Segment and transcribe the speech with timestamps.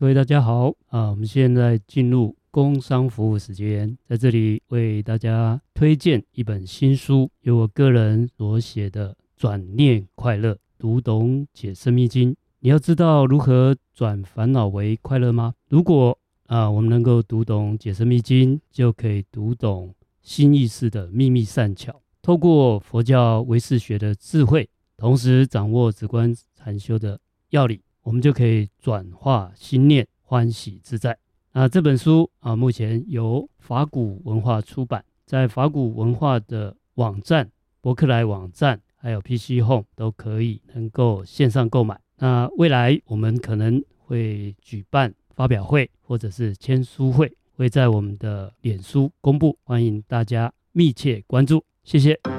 [0.00, 1.10] 各位大家好啊！
[1.10, 12.32] 我们现在进入工商服务时间，在这里为大家推荐一本新书，由我个人所写的《转念快乐：读懂解生密经》。
[12.60, 15.54] 你要知道如何转烦恼为快乐吗？
[15.68, 19.92] 如果啊，我们能够读懂解生密经，就可以读懂
[20.22, 22.00] 新意识的秘密善巧。
[22.22, 27.18] 透过佛教唯识学的智慧，同时掌握止观禅修的
[27.50, 27.80] 要领。
[28.02, 31.16] 我们就可以转化心念，欢喜自在。
[31.52, 41.98] 那这本书啊，目前由法鼓文化出版，在法鼓文化的网站、博客来网站，还有 PC Home 都可以能够线上购买。
[42.18, 51.64] 那未来我们可能会举办发表会，或者是签书会，会在我们的脸书公布，欢迎大家密切关注。
[51.82, 52.37] 谢谢。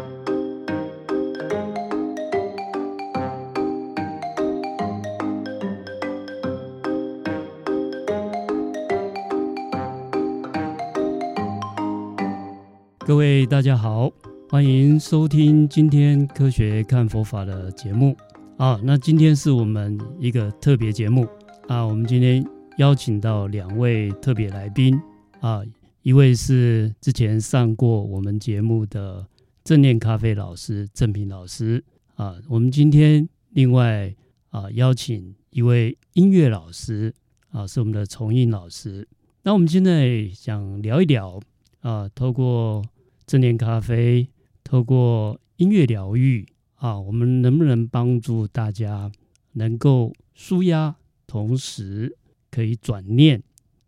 [13.09, 14.07] 各位大家好，
[14.51, 18.15] 欢迎收听今天科学看佛法的节目
[18.55, 18.79] 啊。
[18.83, 21.27] 那今天是我们一个特别节目
[21.67, 21.83] 啊。
[21.83, 22.45] 我们今天
[22.77, 24.95] 邀请到两位特别来宾
[25.39, 25.63] 啊，
[26.03, 29.25] 一位是之前上过我们节目的
[29.63, 32.35] 正念咖啡老师郑平老师啊。
[32.47, 34.13] 我们今天另外
[34.51, 37.11] 啊邀请一位音乐老师
[37.49, 39.07] 啊，是我们的崇印老师。
[39.41, 41.39] 那我们现在想聊一聊
[41.81, 42.83] 啊，透过
[43.29, 44.27] 正念咖啡，
[44.63, 49.11] 透过音乐疗愈啊，我们能不能帮助大家
[49.51, 50.95] 能够舒压，
[51.27, 52.17] 同时
[52.49, 53.43] 可以转念？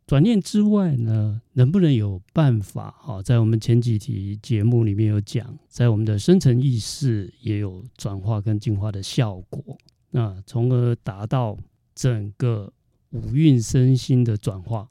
[0.06, 2.94] 转念之外呢，能不能有办法？
[3.04, 9.76] 啊，在我们前几期节目里面有讲，在我们的深层意识也有转化跟净化的效果，
[10.12, 11.58] 那从而达到
[11.96, 12.72] 整个
[13.10, 14.88] 五蕴身心的转化。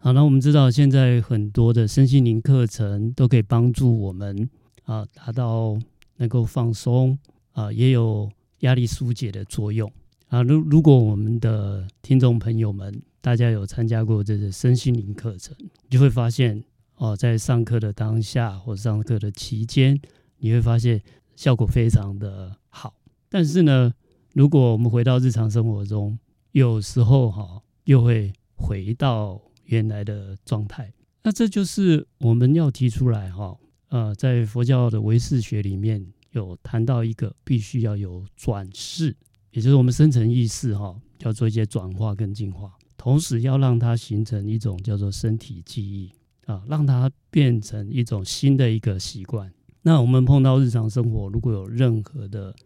[0.00, 4.48] 好，那我们知道现在很多的身心灵课程都可以帮助我们
[4.84, 5.76] 啊，达到
[6.18, 7.18] 能够放松
[7.50, 8.30] 啊，也有
[8.60, 9.90] 压力疏解的作用
[10.28, 10.40] 啊。
[10.44, 16.62] 如如果我们的听众朋友们大家有参加过这个身心灵课程，你就会发现
[16.94, 20.00] 哦，在上课的当下或上课的期间，
[20.38, 21.02] 你会发现
[21.34, 22.94] 效果非常的好。
[23.28, 23.92] 但是呢，
[24.32, 26.16] 如果我们回到日常生活中，
[26.52, 29.42] 有时候哈又会回到。
[29.68, 30.92] 原来的状态，
[31.22, 33.54] 那这就是我们要提出来哈，
[33.88, 39.14] 呃，在佛教的唯识学里面有谈到一个必须要有转世，
[39.50, 46.10] 也就是我们深层意识哈，要做一些转化跟净化，同时要让它形成一种叫做身体记忆
[46.46, 49.52] 啊，让它变成一种新的一个习惯。
[49.82, 52.56] 那我们碰到日常生活如果有任何的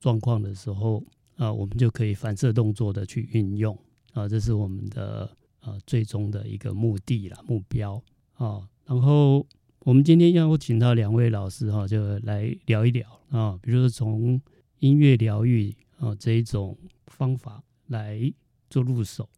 [0.00, 1.04] 状况的时候
[1.36, 3.78] 啊，我们就可以反射动作的去运用
[4.12, 5.37] 啊，这是我们的。
[5.68, 8.02] 呃，最终的一个目的啦，目标
[8.34, 8.66] 啊。
[8.86, 9.46] 然后
[9.80, 14.40] 我们今天要请到两位老师哈，就来聊一聊啊，比如说从
[14.78, 16.76] 音乐疗愈啊这一种
[17.06, 18.32] 方法来
[18.70, 19.28] 做入手。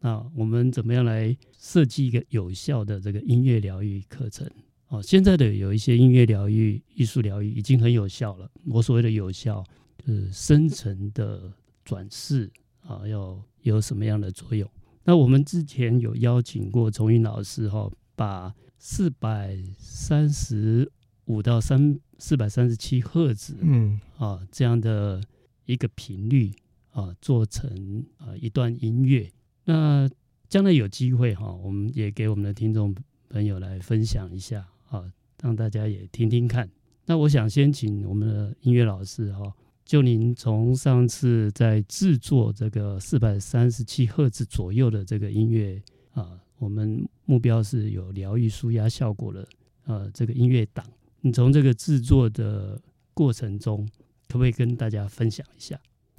[0.00, 4.48] 那我们怎么样来设计一个有效的这个音乐疗愈课程？
[4.86, 8.50] 啊，现在的有一些音乐疗愈、艺术疗愈已经很有效了。
[8.64, 9.62] 我所谓的有效，
[9.98, 11.52] 就是深层的
[11.84, 12.50] 转世
[12.80, 14.66] 啊，要有什么样的作用？
[15.10, 20.88] 那我们之前有邀请过崇云老师哈，把四百三十
[21.24, 25.20] 五到三四百三十七赫兹，嗯啊这样的
[25.64, 26.52] 一个频率
[26.92, 29.28] 啊，做成啊一段音乐。
[29.64, 30.08] 那
[30.48, 32.94] 将来有机会哈，我们也给我们的听众
[33.30, 35.12] 朋友来分享一下啊，
[35.42, 36.70] 让大家也听听看。
[37.06, 39.52] 那我想先请我们的音乐老师哈。
[39.90, 49.44] 就您从上次在制作这个四百三十七赫兹左右的这个音乐啊，我们目标是有疗愈舒压效果的
[49.86, 50.86] 呃这个音乐档，
[51.22, 52.80] 你从这个制作的
[53.12, 53.84] 过程中，
[54.28, 55.76] 可不可以跟大家分享一下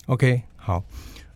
[0.07, 0.83] ？OK，好，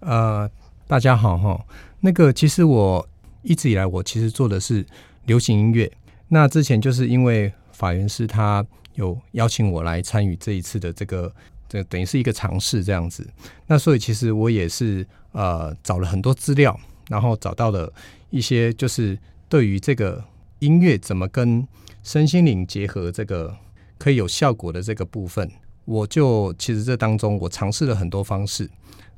[0.01, 0.51] 呃，
[0.88, 1.66] 大家好哈。
[2.01, 3.07] 那个其实我
[3.44, 4.86] 一直以来我其实做的是
[5.25, 5.89] 流行音乐，
[6.27, 11.33] 那之前就是因为法源师他有邀请我来参与这一次的这个。
[11.67, 13.27] 这等于是一个尝试这样子，
[13.67, 16.79] 那所以其实我也是呃找了很多资料，
[17.09, 17.91] 然后找到了
[18.29, 19.17] 一些就是
[19.50, 20.23] 对于这个
[20.59, 21.67] 音乐怎么跟
[22.03, 23.56] 身心灵结合，这个
[23.97, 25.50] 可以有效果的这个部分，
[25.85, 28.69] 我就其实这当中我尝试了很多方式，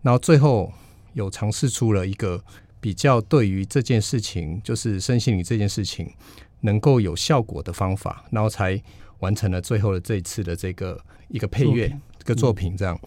[0.02, 0.72] 然后最后
[1.14, 2.42] 有尝试出了一个
[2.80, 6.10] 比较对于这件事情，就是身心灵这件事情
[6.62, 8.82] 能够有效果的方法，然后才
[9.20, 11.92] 完成了最后的这一次的这个一个配乐。
[12.28, 13.00] 个作品这样，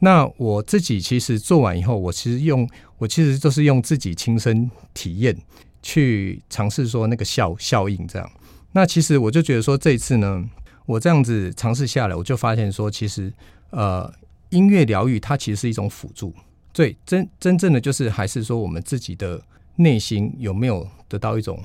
[0.00, 5.36] 那我自己其实做完以后，我其实用我其实就是用自己亲身体验
[5.82, 8.32] 去尝试说那个效效应这样。
[8.72, 10.42] 那其实我就觉得说这一次呢，
[10.86, 13.32] 我这样子尝试下来，我就发现说其实
[13.70, 14.12] 呃
[14.48, 16.34] 音乐疗愈它其实是一种辅助，
[16.72, 19.40] 最真真正的就是还是说我们自己的
[19.76, 21.62] 内心有没有得到一种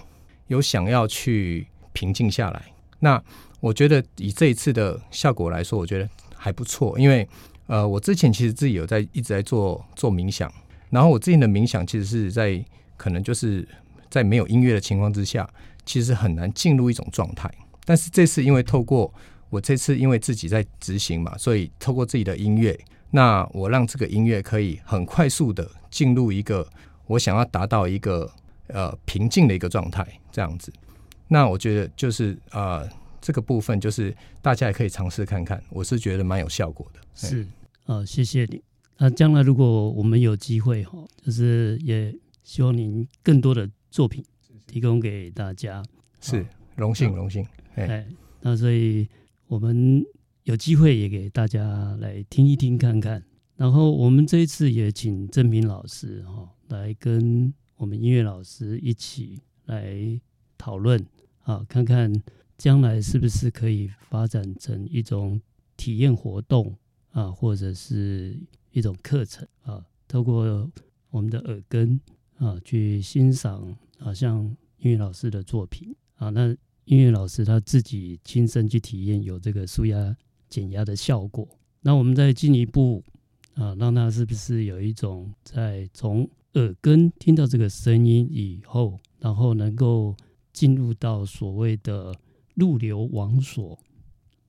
[0.47, 2.61] 有想要去平静下来。
[2.99, 3.21] 那
[3.59, 7.27] 我觉得以这一次的效果来说，我觉得还不错，因为
[7.65, 10.51] 呃，我之前其实自己有在一直在做做冥想，
[10.89, 12.63] 然后我自己的冥想其实是在
[12.95, 13.67] 可能就是
[14.09, 15.49] 在没有音乐的情况之下，
[15.85, 17.51] 其实很难进入一种状态。
[17.83, 19.13] 但是这次因为透过
[19.49, 22.77] 我这次因为自己在执行嘛，所以透过自己的音乐，
[23.11, 26.67] 那我让这个音乐可以很快速的进入一个
[27.05, 28.29] 我想要达到一个
[28.67, 30.71] 呃平静的一个状态，这样子。
[31.29, 32.87] 那我觉得就是呃，
[33.27, 37.01] 这个部分就是大家也可以尝试看看，我是觉得蛮有效果的。
[37.13, 37.45] 是
[37.83, 38.63] 啊，谢谢你。
[38.99, 44.23] 那将来如果我们有机会哈，就是也希望您更多的作品
[44.65, 45.83] 提供给大家。
[46.21, 46.45] 是
[46.77, 47.45] 荣幸荣幸。
[47.75, 48.07] 哎，
[48.39, 49.05] 那所以
[49.47, 50.01] 我们
[50.43, 53.21] 有机会也给大家来听一听看看。
[53.57, 60.17] 然后我们这一次也请正明老师哈来跟我们音乐老师一起来
[60.57, 61.05] 讨论。
[61.43, 62.13] 啊，看看
[62.57, 65.39] 将来是不是可以发展成一种
[65.75, 66.75] 体验活动
[67.11, 68.37] 啊，或者是
[68.71, 70.69] 一种课程啊，透过
[71.11, 71.99] 我们的耳根
[72.37, 74.43] 啊去欣赏啊，像
[74.79, 76.55] 音乐老师的作品啊，那
[76.85, 80.15] 音乐老师他自己亲身去体验有这个舒压
[80.49, 81.47] 减压的效果，
[81.81, 83.03] 那我们再进一步
[83.53, 90.15] 啊，让他是不是有一种在从耳根听到这个声音以后，然后能够。
[90.53, 92.11] 进入到所谓的
[92.57, 93.79] 入流王所，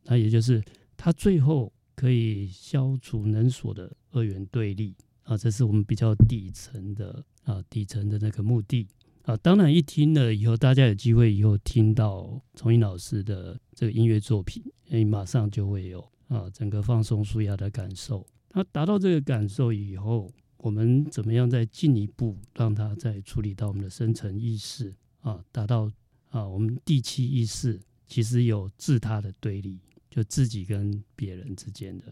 [0.05, 0.65] 那也就是
[0.97, 8.89] 它最后可以消除能所的二元对立啊，这是我们比较底层的啊，底层的那个目的
[9.23, 9.37] 啊。
[9.37, 18.27] 当然，一听了以后，大家有机会以后听到崇义老师的这个音乐作品，你马上就会有啊整个放松舒压的感受。
[18.53, 24.95] 那达到这个感受以后，我们怎么样再进一步让它再处理到我们的深层意识？
[25.21, 25.91] 啊，达到
[26.31, 27.79] 啊，我们第七意识
[28.09, 29.79] 其实有自他的对立，
[30.11, 32.07] 就自己跟别人之间的。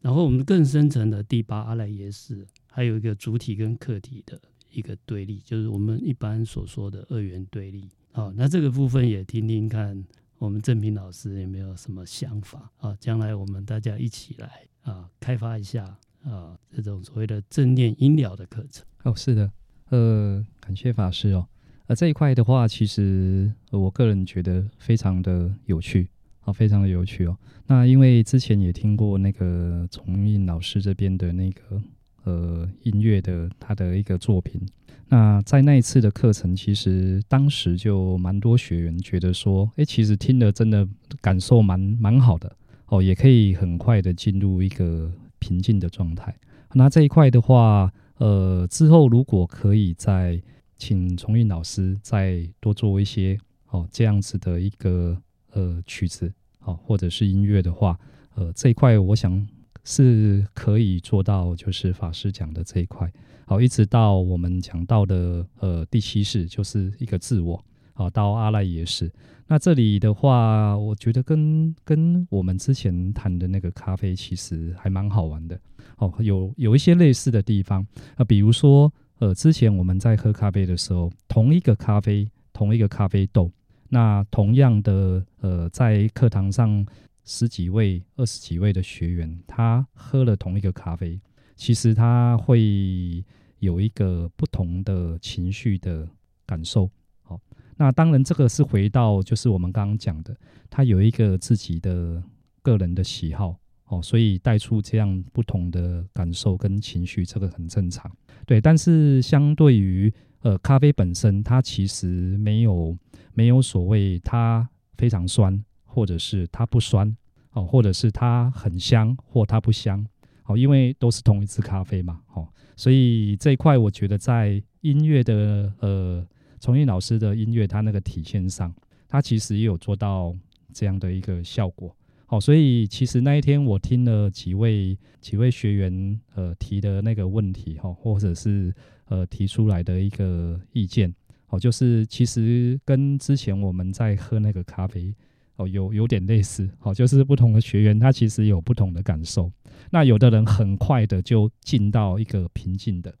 [0.00, 7.90] 然后我们更深层的第八阿赖耶识，还有一个主体跟客体的一个对立，就是我们一般所说的二元对立。
[8.12, 10.02] 好，那这个部分也听听看，
[10.38, 12.96] 我们正平老师有没有什么想法啊？
[12.98, 18.86] 将来我们大家一起来啊，开发一下啊，这种所谓的正念音疗的课程。
[19.02, 19.52] 哦，是的，
[19.90, 21.46] 呃，感谢法师哦。
[21.90, 26.08] 而这一块的话，其实我个人觉得非常的有趣，
[26.42, 27.36] 啊，非常的有趣哦。
[27.66, 31.82] 那因为之前也听过那个崇印老师这边的那个
[32.22, 34.62] 呃音乐的他的一个作品，
[35.08, 40.86] 那在那一次的课程，其实当时就蛮多学员觉得说，诶，其实听了真的
[41.20, 42.54] 感受蛮蛮好的
[42.86, 45.10] 哦，也可以很快的进入一个
[45.40, 46.32] 平静的状态。
[46.74, 50.40] 那这一块的话，呃，之后如果可以在
[50.80, 53.38] 请崇义老师再多做一些
[53.68, 55.14] 哦，这样子的一个
[55.52, 58.00] 呃曲子，好，或者是音乐的话，
[58.34, 59.46] 呃，这一块我想
[59.84, 63.12] 是可以做到，就是法师讲的这一块，
[63.44, 67.62] 好，一直到我们讲到的呃第七识，就是一个自我，
[67.92, 69.12] 好，到阿赖耶识。
[69.46, 75.60] 那这里的话，我觉得跟跟我们之前谈的那个咖啡其实还蛮好玩的，
[75.98, 78.90] 哦，有有一些类似的地方啊，比如说。
[79.20, 83.52] 呃，之前我们在喝咖啡的时候，同一个咖啡，同一个咖啡豆，
[83.90, 86.86] 那同样的，呃，在课堂上
[87.22, 91.20] 十几位、二十几位的学员，他喝了同一个咖啡，
[91.54, 93.22] 其实他会
[93.58, 96.08] 有一个不同的情绪的
[96.46, 96.90] 感受。
[97.20, 97.38] 好，
[97.76, 100.34] 那当然这个是回到就是我们刚刚讲的，
[100.70, 102.22] 他有一个自己的
[102.62, 103.54] 个人的喜好。
[103.90, 108.10] 哦，所以带出这样不同的感受跟情绪，这个很正常。
[108.46, 112.96] 对，但是相对于呃咖啡本身，它其实没有
[113.34, 117.14] 没有所谓它非常酸，或者是它不酸，
[117.50, 120.06] 哦，或者是它很香或它不香，
[120.44, 126.24] 哦，因为都是同一支咖啡嘛，哦，所以这一块我觉得在音乐的呃
[126.60, 128.72] 崇义老师的音乐，它那个体现上，
[129.08, 130.32] 它其实也有做到
[130.72, 131.92] 这样的一个效果。
[132.30, 138.72] 好，所以其实那一天我听了几位几位学员呃提的那个问题哈，或者是
[139.06, 141.12] 呃提出来的一个意见，
[141.48, 145.12] 哦，就是其实跟之前我们在喝那个咖啡
[145.56, 149.50] 哦，有有点类似，好，就是不同的学员他其实有不同的感受。
[149.90, 153.12] 那有的人很快的就进到一个平静的。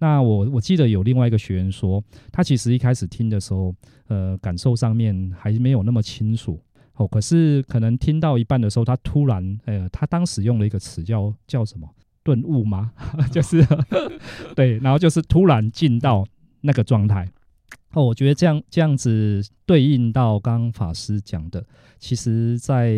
[0.00, 3.72] 那我我记得有另外一个学员说，他其实一开始听的时候，
[4.08, 6.60] 呃，感受上面还没有那么清楚。
[6.98, 11.88] 哦，可是可能听到一半的时候，他突然，呃，他当时用了一个词叫叫什么
[12.22, 12.92] 顿悟吗？
[13.32, 13.64] 就是
[14.56, 16.26] 对，然后就是突然进到
[16.60, 17.26] 那个状态。
[17.92, 21.64] 哦，我觉得这样这样子对应到刚刚法师讲的，
[21.98, 22.92] 其实，在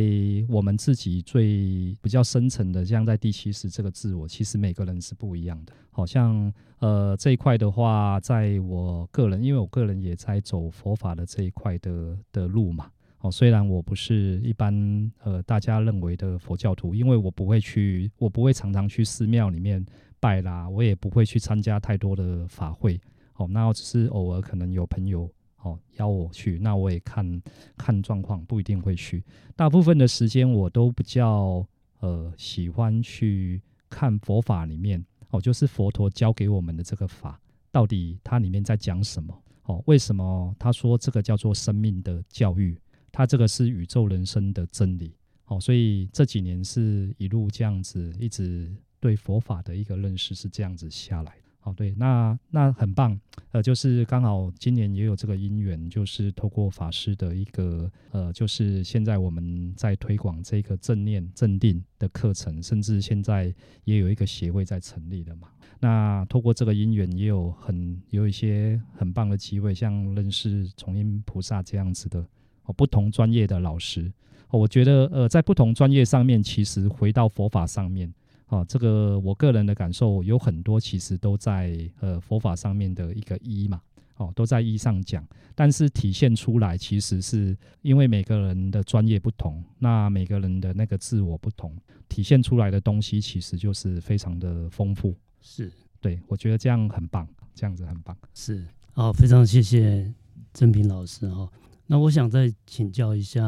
[0.48, 5.72] 我们自己最比较深层的，像在第七识这个自我，其实每个人是不一样的。
[5.92, 12.90] 好像呃这一块的话，在我个人，因为我个人也在走佛法的这一块的的路嘛。
[13.20, 19.84] 哦，虽然我不是一般呃大家认为的佛教徒，因为我不会去，我不会常常去寺庙里面
[20.18, 22.98] 拜啦，我也不会去参加太多的法会。
[23.34, 25.30] 哦，那我只是偶尔可能有朋友
[25.62, 27.42] 哦邀我去，那我也看
[27.76, 29.22] 看状况，不一定会去。
[29.54, 31.66] 大部分的时间我都比较
[32.00, 33.60] 呃喜欢去
[33.90, 37.38] 看佛法里面哦，就是佛陀教给我们的这个法，
[37.70, 39.42] 到底它里面在讲什么？
[39.64, 42.78] 哦，为什么他说这个叫做生命的教育？
[43.12, 45.14] 他这个是宇宙人生的真理。
[45.46, 51.34] 哦，所以这几年是一路这样子，一直对佛法的一个认识是这样子下来。
[51.62, 65.48] 好，对，那那很棒，呃，就是刚好今年也有这个因缘，就是透过法师的一个，呃，就是现在我们在推广这个正念正定的课程，甚至现在也有一个协会在成立了嘛。
[65.80, 72.26] 那透过这个因缘，也有很有一些很棒的机会，像认识重音菩萨这样子的
[72.70, 74.10] 哦，不同专业的老师，
[74.50, 78.12] 我觉得呃，在不同专业上面，其实回到佛法上面。
[78.46, 83.80] 啊，这个我个人的感受有很多，其实都在呃佛法上面的一个一嘛，
[84.16, 85.24] 哦，都在一上讲，
[85.54, 91.72] 但是体现出来，其实是因为每个人的专业不同，那每个人的那个自我不同，
[92.08, 95.14] 体现出来的东西其实就是非常的丰富。
[95.40, 98.16] 是，对，我觉得这样很棒，这样子很棒。
[98.34, 100.12] 是，好，非常谢谢
[100.52, 101.48] 增平老师哈。
[101.90, 103.42] 那我想再请教一下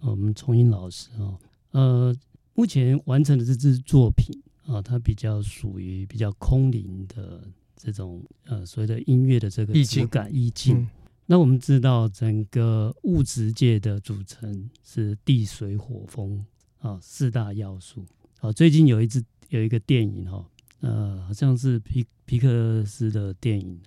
[0.00, 1.38] 我们崇英老师哦，
[1.72, 2.16] 呃。
[2.58, 10.78] 目前完成的这支作品啊，它比较属于比较空灵的这种呃所谓的音乐的这个质感意境。
[10.78, 10.88] 嗯、
[11.26, 16.42] 那我们知道，整个物质界的组成是地水火风
[16.78, 18.06] 啊四大要素。
[18.40, 20.42] 啊，最近有一支有一个电影哈，
[20.80, 23.78] 呃，好像是皮皮克斯的电影。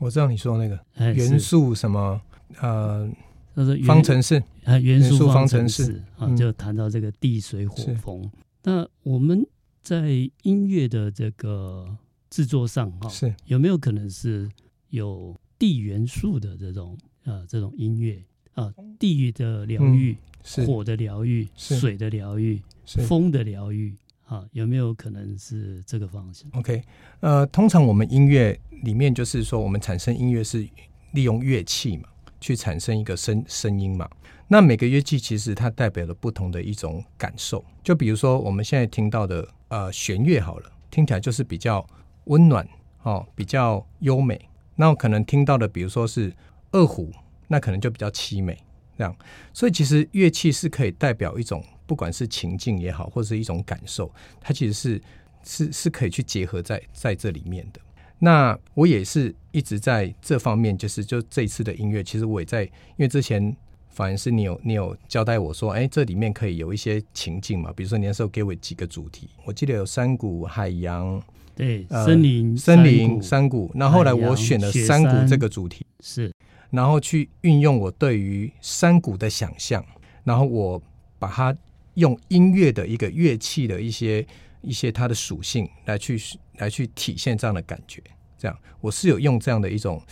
[0.00, 2.20] 我知道你说那个元素什么
[2.60, 3.10] 呃。
[3.56, 8.20] 就是方程式啊，元素方程式啊，就谈到这个地水火风。
[8.22, 8.30] 嗯、
[8.64, 9.46] 那我们
[9.82, 10.10] 在
[10.42, 11.96] 音乐的这个
[12.28, 13.34] 制作上哈，是。
[13.46, 14.46] 有没有可能是
[14.90, 18.22] 有地元素的这种啊这种音乐
[18.52, 20.14] 啊，地的疗愈、
[20.58, 22.60] 嗯、火的疗愈、水的疗愈、
[23.08, 26.82] 风的疗愈啊，有没有可能是这个方向？OK，
[27.20, 30.68] 呃，通常我们音乐里面就是说，我们产生音乐是
[31.12, 32.08] 利用乐器嘛。
[32.38, 34.08] 去产生一个声声音嘛，
[34.46, 37.64] 那每个乐器其实它代表了不同的一种感受。
[37.82, 41.84] 就比如说我们现在听到的呃弦乐好了，听起来就是比较
[42.24, 42.68] 温暖
[43.02, 44.38] 哦，比较优美。
[44.76, 46.30] 那我可能听到的，比如说是
[46.72, 47.10] 二胡，
[47.48, 48.56] 那可能就比较凄美
[48.98, 49.16] 这样。
[49.54, 55.00] 所以其实乐器是可以代表一种，不管是情境也好，或者是一种感受，它其实是
[55.44, 57.80] 是是可以去结合在在这里面的。
[58.18, 63.54] 那我也是一直在这方面，就是就这一次的音乐，其实我也在，因为之前
[63.90, 71.22] 反而是你有你有交代我说，哎，这里面可以有一些情境嘛，比如说你那时候给我几个主题，我记得有山谷、海洋，
[71.54, 73.70] 对，呃、森林、森林、山谷。
[73.74, 76.32] 那后，后来我选了山谷这个主题，是，
[76.70, 79.84] 然后去运用我对于山谷的想象，
[80.24, 80.82] 然后我
[81.18, 81.54] 把它
[81.96, 84.26] 用音乐的一个乐器的一些。
[84.62, 86.20] 一些它的属性来去
[86.54, 88.02] 来去体现这样的感觉，
[88.36, 90.02] 这样我是有用这样的一种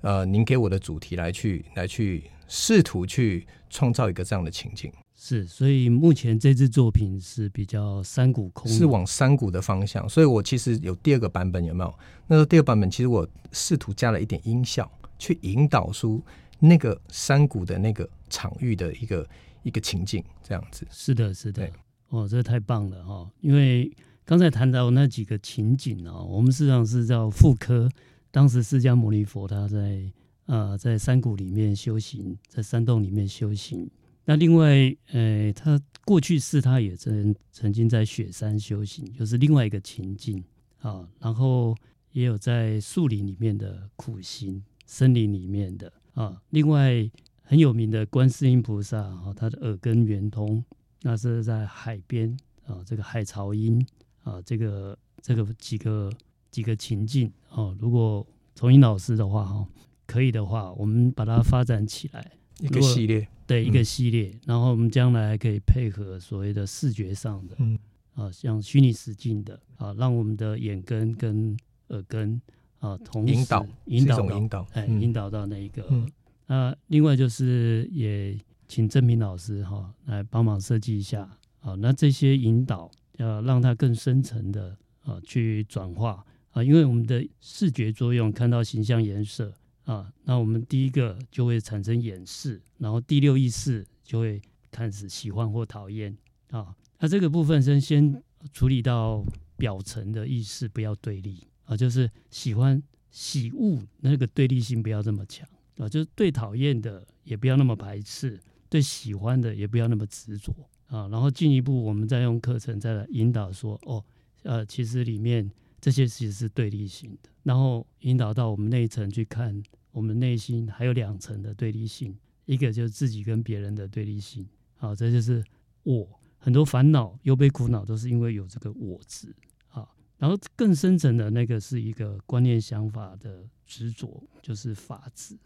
[0.00, 4.90] 呃，您给我的主题来去来去试图去创造一个这样的情境。
[5.14, 10.08] 是，所以目前这支作品是比较山谷空，是往山谷的方向。
[10.08, 11.94] 所以我其实有第二个版本，有没有？
[12.28, 16.24] 那时候第二版本其实我试图加了一点音效，去引导出
[16.60, 19.28] 那个山谷的那个场域的一个
[19.62, 20.86] 一个情境，这样子。
[20.90, 21.70] 是的，是的。
[22.08, 23.30] 哦，这太棒了哈！
[23.40, 27.86] 因为刚才谈到那几个情景哦，我们实际上是叫复刻
[28.30, 30.10] 当时释迦牟尼佛他在
[30.46, 33.90] 呃在山谷里面修行，在山洞里面修行。
[34.24, 40.42] 那另外，呃，他过去世他也曾曾经在雪山修行，就是另外一个情境
[40.80, 41.06] 啊。
[41.18, 41.74] 然后
[42.12, 46.40] 也有在树林里面的苦行，森林里面的啊。
[46.50, 47.10] 另外
[47.48, 50.62] 很有名的观世音菩萨啊，他的耳根圆通，
[51.00, 52.36] 那是在海边
[52.66, 53.82] 啊，这个海潮音
[54.22, 56.12] 啊，这个这个几个
[56.50, 59.66] 几个情境哦，如果崇英老师的话哈，
[60.04, 62.32] 可以的话，我们把它发展起来。
[62.60, 67.78] 一个系列，对一个系列，嗯、然后我们将来还可以配合所谓的视觉上的，嗯。
[68.12, 72.38] 啊，像虚拟实境的啊，让我们的眼根跟耳根
[72.80, 75.86] 啊，同时引导引导引导，哎，引导到那一个。
[75.88, 76.06] 嗯
[76.48, 78.36] 那另外就是也
[78.66, 89.52] 请郑明老师哈来帮忙设计一下啊，那这些引导要让它更深层的啊去转化啊，因为我们的视觉作用看到形象颜色
[89.84, 94.40] 啊，那我们第一个就会产生掩饰，然后第六意识就会
[94.70, 96.16] 开始喜欢或讨厌
[96.50, 99.24] 啊，那这个部分先先处理到
[99.56, 105.46] 表层的意识，不要对立啊，就是喜欢喜恶那个对立性不要这么强。
[105.78, 110.52] 啊，就是对讨厌的也不要那么排斥，对喜欢的也不要那么执着
[110.88, 111.08] 啊。
[111.08, 114.04] 然后进一步，我们再用课程再来引导说，哦，
[114.42, 117.30] 呃，其实里面这些其实是对立性的。
[117.44, 124.46] 然后引导到我们内层去看，我们内心还有两层的对立性，一个就是自己跟别人的对立性。
[124.76, 125.44] 好，这就是
[125.84, 126.08] 我
[126.38, 129.34] 很多烦恼、忧悲、苦恼都是因为有这个我字。
[129.68, 129.88] 啊。
[130.18, 135.38] 然后更深层的那个是一个观念、想法的执着，就是法执。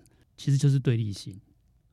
[0.42, 1.40] 其实就是对立性，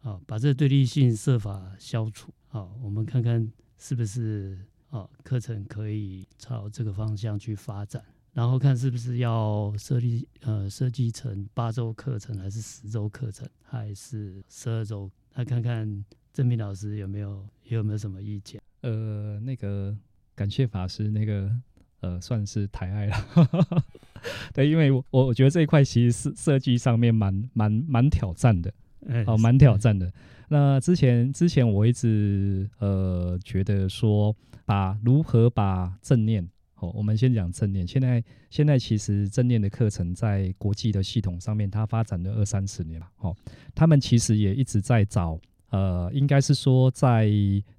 [0.02, 4.58] 啊，把这个对立性设法消除，啊，我们看看是不是
[4.90, 8.04] 啊，课程可以朝这个方向去发展，
[8.34, 15.12] 然后看是不是要设立呃设计成八周课程，还是十周课程，还是十二周？
[15.36, 16.04] 来看看
[16.34, 18.60] 正明老师有没有有没有什么意见？
[18.82, 19.96] 呃，那个
[20.34, 21.56] 感谢法师那个。
[22.02, 23.14] 呃，算是抬爱了，
[24.54, 28.74] 对，因为我我觉得这一块其实是设计上面蛮蛮蛮挑战的，
[29.08, 30.06] 欸、哦，蛮挑战的。
[30.06, 30.14] 欸、
[30.50, 37.88] 那之前之前我一直呃觉得说，把如何把正念，哦，我们先讲正念。
[37.88, 43.36] 现在现在其实正念的课程在国际的系统上面，它发展了二三十年了，哦，
[43.76, 47.30] 他们其实也一直在找，呃，应该是说在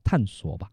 [0.04, 0.70] 探索吧。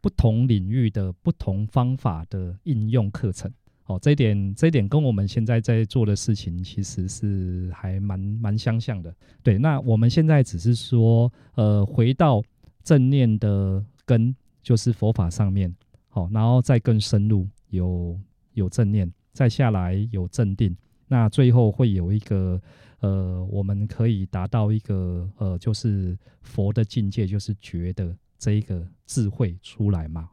[0.00, 3.50] 不同领域的不同方法的应用课程，
[3.86, 9.14] 哦，这一点这一点跟我们现在在做的事情其实是还蛮蛮相像的。
[9.42, 12.42] 对，那我们现在只是说，呃，回到
[12.82, 15.74] 正念的根，就是佛法上面，
[16.08, 18.18] 好，然后再更深入，有
[18.54, 20.74] 有正念，再下来有正定，
[21.06, 22.58] 那最后会有一个，
[23.00, 28.16] 呃，我们可以达到一个，呃，就是佛的境界，就是觉得。
[28.44, 30.28] 这一个智慧出来嘛，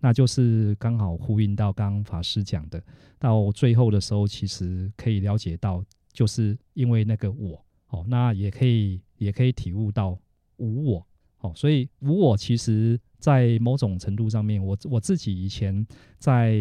[0.00, 2.82] 那就是刚好呼应到刚刚法师讲的，
[3.18, 10.18] 到最后的时候，其实可以了解到，就是因为那个我，哦，那也可以也可以体悟到
[10.56, 11.06] 无我，
[11.40, 15.86] 哦，所以无我其实，在某种程度上面，我我自己以前
[16.18, 16.56] 在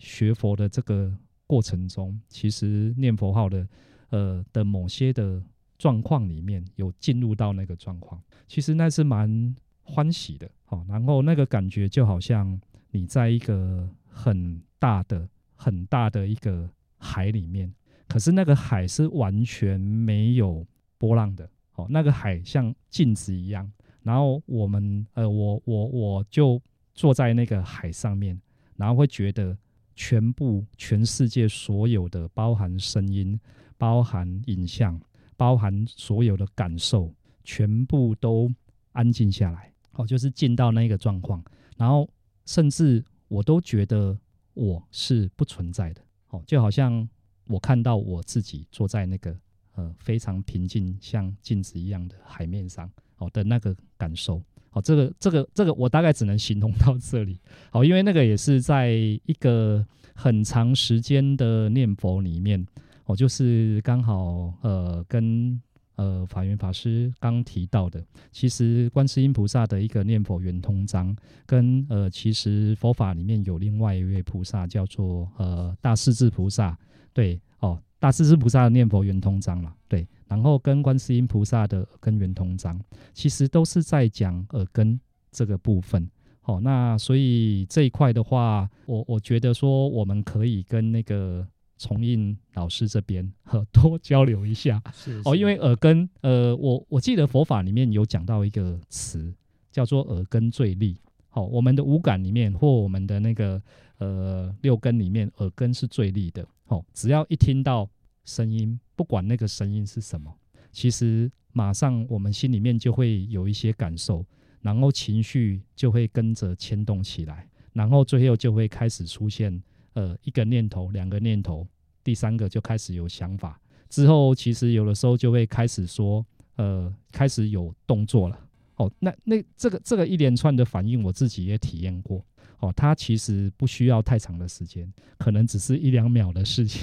[0.00, 3.68] 学佛的这个过程中，其实念佛号的，
[4.08, 5.40] 呃的某些的
[5.78, 9.54] 状况里面有进入到那个状况，其实那是蛮。
[9.90, 12.60] 欢喜的，好，然后那个感觉就好像
[12.92, 17.72] 你在一个很大的、很大的一个海里面，
[18.06, 20.64] 可是那个海是完全没有
[20.96, 23.70] 波浪的，好，那个海像镜子一样，
[24.02, 26.60] 然后我们，呃，我我我就
[26.94, 28.40] 坐在那个海上面，
[28.76, 29.56] 然后会觉得
[29.96, 33.38] 全部全世界所有的，包含声音、
[33.76, 35.00] 包含影像、
[35.36, 37.12] 包含所有的感受，
[37.44, 38.50] 全部都
[38.92, 39.72] 安静下来。
[39.92, 41.42] 哦，就是进到那个状况，
[41.76, 42.08] 然后
[42.46, 44.16] 甚至我都觉得
[44.54, 46.00] 我是不存在的。
[46.30, 47.08] 哦，就好像
[47.46, 49.36] 我看到我自己坐在那个
[49.74, 54.42] 呃非常平静像镜子一样的海面上，哦的那个感受。
[54.70, 57.40] 哦，这个这个这个我大概只能形容到这里。
[57.72, 62.64] 哦，因为那个也是在一个很长时间的念佛里面，
[63.06, 65.60] 哦，就是刚好呃跟。
[66.00, 76.74] 呃，法源法师刚提到的，其实观世音菩萨的一个念佛圆通章，跟呃，其实佛法里面有另外一位菩萨叫做呃大势至菩萨，
[77.12, 82.80] 对哦，大势至菩萨的念佛圆通章了，对，然后跟观世音菩萨的根圆通章，
[83.12, 84.98] 其实都是在讲耳根
[85.30, 86.08] 这个部分。
[86.40, 91.46] 好、哦，那所以这一块的话，我我觉得说我们可以跟那个。
[91.80, 99.32] 崇印老师这边和多交流一下 是是哦，因为耳根，呃，我我记得佛法里面有讲到一个词，
[99.72, 100.94] 叫做耳根最利。
[101.30, 103.62] 好、哦，我们的五感里面或我们的那个
[103.96, 106.46] 呃六根里面，耳根是最利的。
[106.66, 107.88] 好、哦，只要一听到
[108.26, 110.30] 声音，不管那个声音是什么，
[110.70, 114.22] 其实马上我们心里面就会有一些感受，
[114.60, 119.62] 然后情绪就会跟着牵动起来，然后最后就会开始出现
[119.94, 121.66] 呃一个念头、两个念头，
[122.02, 126.24] 第三个就开始有想法，之后其实有的时候就会开始说
[126.56, 128.38] 呃开始有动作了。
[128.76, 132.24] 哦，那那这个这个一连串的反应，我自己也体验过。
[132.60, 136.82] 哦，它其实不需要太长的时间，可能只是一两秒的事情。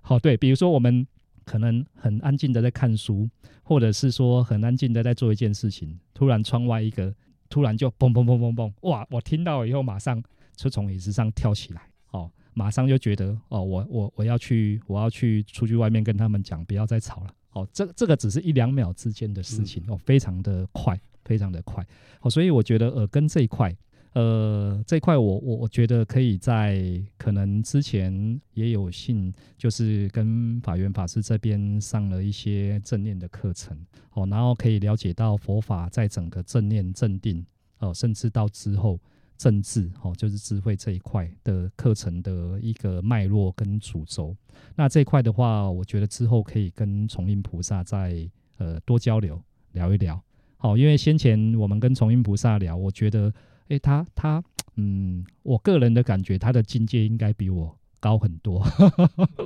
[0.00, 1.06] 好， 对，比如说我们
[1.44, 3.28] 可能很安静的在看书，
[3.62, 7.14] 或者是说很安静的在做一件事情，突然窗外一个
[7.48, 9.06] 突然就嘣嘣嘣嘣嘣，哇！
[9.10, 10.20] 我听到以后马上
[10.62, 17.34] 就从椅子上跳起来，哦，马上就觉得哦，我我我要去我要去出去外面跟他们讲，不要再吵了。
[17.50, 21.84] 哦，这这个只是一两秒之间的事情，哦，非常的快，非常的快。
[22.20, 23.76] 哦，所以我觉得耳根这一块。
[24.14, 33.74] 呃，这块我我我觉得可以在可能之前也有幸，就是跟法源法师这边上了一些正念的课程，
[34.12, 37.44] 哦，然后可以了解到佛法在整个正念正定，
[37.78, 39.00] 哦，甚至到之后
[39.42, 44.36] 正智，哦，就是智慧这一块的课程的一个脉络跟主轴。
[44.76, 48.28] 那这一块的话，我觉得之后可以跟重印菩萨再
[48.58, 50.22] 呃多交流聊一聊，
[50.58, 53.32] 好，因为先前我们跟重印菩萨聊，我觉得。
[53.68, 54.42] 诶，他他，
[54.76, 58.62] 嗯，我个人的感觉，他的境界应该比我高很多。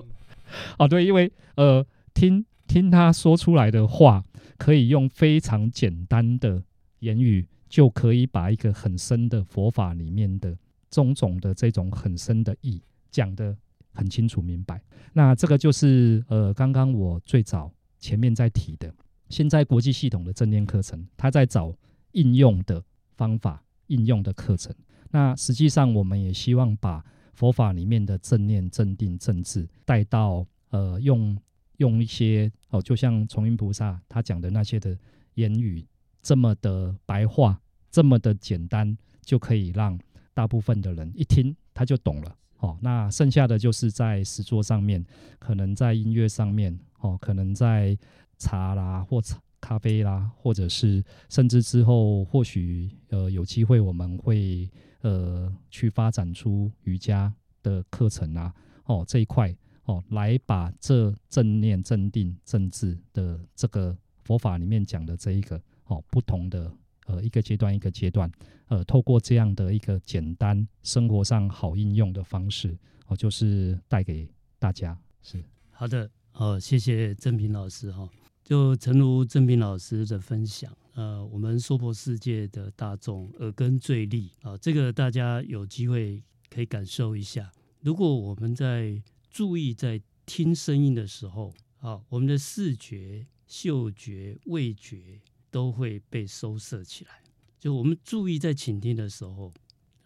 [0.79, 4.25] 哦，对，因为呃，听听他说出来的话，
[4.57, 6.65] 可以用非常简单的
[7.01, 10.57] 言语，就可以把一个很深的佛法里面的
[10.91, 13.57] 种种的这种很深的意讲得
[13.93, 14.83] 很清楚明白。
[15.13, 18.95] 那这个就是呃，刚刚我最早前面在提的，
[19.29, 21.75] 现在国际系统的正念课程，他在找
[22.13, 22.83] 应用的
[23.17, 23.63] 方法。
[23.89, 24.75] 应用的课程，
[25.13, 31.39] 那实际上我们也希望把佛法里面的正念、正定、正智带到呃，用
[31.77, 34.99] 用一些哦，就像崇云菩萨他讲的那些的
[35.35, 35.87] 言语，
[36.27, 39.97] 这么的白话，这么的简单，就可以让
[40.35, 42.37] 大部分的人一听他就懂了。
[42.59, 45.05] 哦，那剩下的就是在实作上面，
[45.39, 47.97] 可能在音乐上面，哦，可能在
[48.39, 49.41] 茶啦或茶。
[49.59, 57.33] 咖啡啦，或者是甚至之后或许呃有机会我们会呃去发展出瑜伽
[57.65, 59.53] 的课程啊，哦这一块
[59.87, 66.73] 哦来把这正念正定正智的这个佛法里面讲的这一个哦不同的
[67.07, 68.31] 呃一个阶段一个阶段
[68.69, 78.03] 呃透过这样的一个简单生活上好应用的方式哦就是带给大家是好的哦谢谢郑平老师哈。
[78.03, 78.11] 哦
[78.47, 87.51] 就诚如郑平老师的分享，呃，我们娑婆世界的大众耳根最利啊，这个大家有机会可以感受一下。
[87.81, 95.21] 如果我们在注意在听声音的时候，啊，我们的视觉、嗅觉、味觉
[95.57, 97.23] 都会被收摄起来。
[97.59, 99.51] 就我们注意在倾听的时候，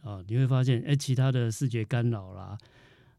[0.03, 2.57] 啊，你会发现，哎，其他的视觉干扰啦，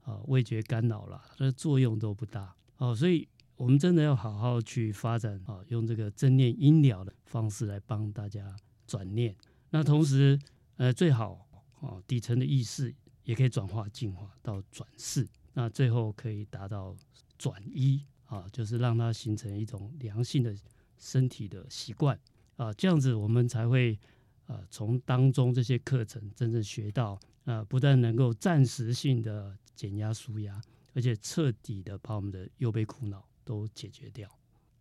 [0.03, 2.55] 啊，味觉干扰啦，它的作用都不大。
[2.77, 3.27] 哦，所以。
[3.57, 8.55] 我们真的要好好去发展啊，用这个正念音疗的方式来帮大家
[8.87, 9.35] 转念。
[9.69, 10.39] 那同时，
[10.77, 11.47] 呃，最好
[11.79, 12.91] 啊，底层的意识
[13.23, 15.27] 也可以转化、进化到转世。
[15.53, 16.95] 那最后可以达到
[17.37, 20.55] 转一啊，就是让它形成一种良性的
[21.01, 22.17] 身体的习惯
[22.55, 23.99] 啊，这样子我们才会
[24.45, 30.61] 呃，从当中这些课程真正学到啊，不但能够暂时性的减压舒压，
[30.93, 33.21] 而且彻底的把我们的忧悲苦恼。
[33.43, 34.29] 都解决掉。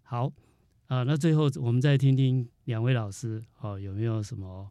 [0.03, 0.31] 好
[0.87, 4.71] 啊，那最后我们再听听两位老师哦，有没有什么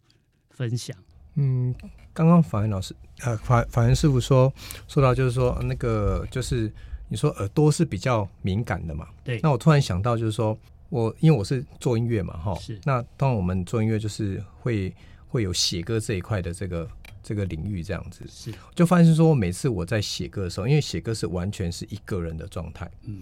[0.52, 0.96] 分享？
[1.34, 1.74] 嗯，
[2.14, 4.54] 刚刚法源老师呃，法法源师傅说
[4.88, 6.72] 说到就是说那个就是
[7.10, 9.08] 你说耳朵是比较敏感的嘛？
[9.24, 9.40] 对。
[9.42, 10.58] 那我突然想到就是说
[10.90, 12.80] 我因为我是做音乐嘛哈，是。
[12.84, 14.94] 那当然我们做音乐就是会
[15.28, 16.90] 会有写歌这一块的这个
[17.24, 18.54] 这个领域这样子，是。
[18.76, 23.22] 就发现说每次我在写歌的时候，因为写歌是完全是一个人的状态，嗯。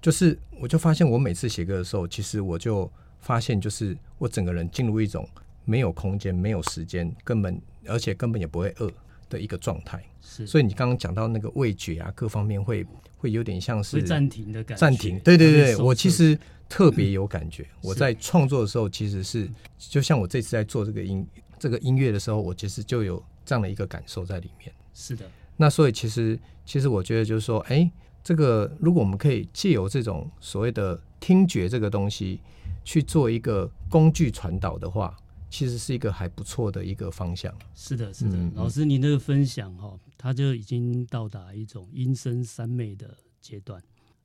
[0.00, 5.26] 就是，我就发现，我每次写歌的时候，其实我就发现，就是我整个人进入一种
[5.64, 8.92] 没有空间、没有时间，根本而且根本也不会饿
[9.28, 10.02] 的一个状态。
[10.20, 14.80] 是，所以你刚刚讲到那个味觉啊，各方面会会有点像是暂停的感觉。
[14.80, 17.66] 暂停，对对对，我其实特别有感觉。
[17.82, 21.26] 我在创作的时候，其实是就像我这次在做这个音
[21.58, 24.72] 这个音乐的时候，我其实就有这样的一个感受在里面。
[24.94, 25.24] 是的。
[25.56, 27.90] 那所以其实其实我觉得就是说，哎。
[28.26, 32.40] 这个，如果我们可以借由这种所谓的听觉这个东西
[32.82, 35.14] 去做一个工具传导的话，
[35.54, 37.56] 其实是一个还不错的一个方向。
[37.76, 43.80] 是的，是的，嗯、老师，您这个分享哈、哦，它就已经到达一种音声三昧的阶段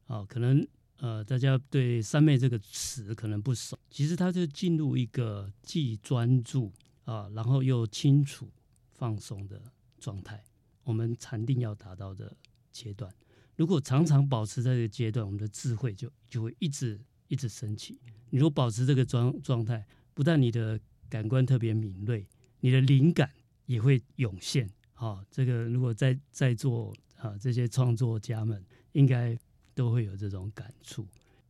[0.07, 0.25] 啊、哦。
[0.27, 6.71] 可能呃，大家对三昧这个词可能不熟，其实他就进入一个既专注
[7.05, 8.49] 啊，然后又清楚
[8.91, 9.61] 放松的
[9.99, 10.43] 状态。
[10.83, 12.35] 我们禅定要达到的
[12.71, 13.13] 阶段，
[13.55, 17.99] 如果常常保持在这个阶段，我们的智慧就就会一直一直升起。
[18.31, 22.25] 你如果保持这个状状态，不但你的感官特别敏锐，
[22.59, 23.29] 你的灵感
[23.65, 24.69] 也会涌现。
[24.93, 29.37] 啊，这个如果在在座啊这些创作家们应该。
[29.75, 31.07] 都会有这种感触，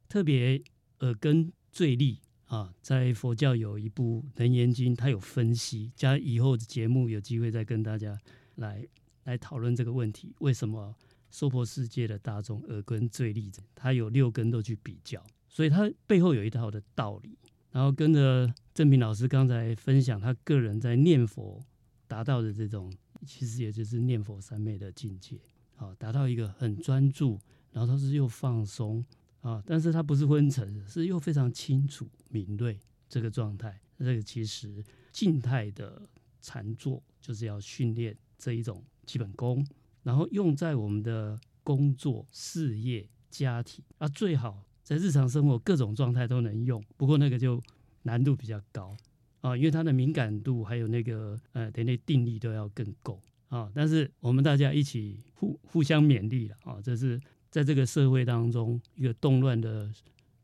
[0.08, 0.62] 特别
[1.00, 5.92] 耳根最利啊，在佛教有一部《楞严经》，它有分析。
[5.96, 8.16] 加以后的节目有机会再跟大家
[8.58, 8.88] 来
[9.24, 10.96] 来讨论这个问题：为什么
[11.32, 13.52] 娑婆世界的大众耳根最利？
[13.74, 17.36] 它有六根都去比较，所以它背后有一套的道理。
[17.72, 21.62] 然后跟着正平老师刚才分享，他个人在念佛
[22.08, 22.90] 达到的这种，
[23.26, 25.38] 其实也就是念佛三昧的境界，
[25.76, 27.38] 好，达到一个很专注。
[27.74, 29.04] 然后他是又放松
[29.42, 33.78] 啊，但是他不是昏沉，是又非常清楚敏锐这个状态。
[33.98, 36.02] 这个其实静态的
[36.40, 39.62] 禅坐就是要训练这一种基本功，
[40.04, 46.82] 然后用在我们的工作、事业、家庭啊，最好在日常生活各种状态都能用。
[46.96, 47.62] 不过那个就
[48.04, 48.96] 难度比较高
[49.42, 53.72] 啊，因为它的敏感度还有那个呃，得那定力都要更够啊。
[53.74, 57.20] 但是我们大家一起互互相勉励了啊，这是。
[57.52, 59.92] 在这个社会当中，一个动乱的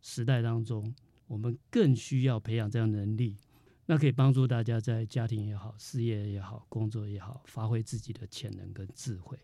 [0.01, 0.91] 时代当中，
[1.27, 3.37] 我们更需要培养这样能力，
[3.85, 9.37] 那可以帮助大家在家庭也好、事业也好、工作也好，发挥自己的潜能跟智慧。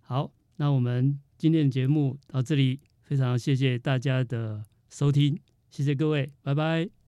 [0.00, 5.38] 好，那我们今天的节目到这里，非常谢谢大家的收听，
[5.70, 6.94] 谢谢各位，拜拜。